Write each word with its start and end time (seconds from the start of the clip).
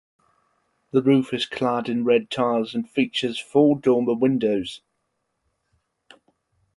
The 0.89 1.03
roof 1.03 1.31
is 1.31 1.45
clad 1.45 1.87
in 1.87 2.03
red 2.03 2.31
tiles 2.31 2.73
and 2.73 2.89
features 2.89 3.37
four 3.37 3.77
dormer 3.77 4.15
windows. 4.15 4.81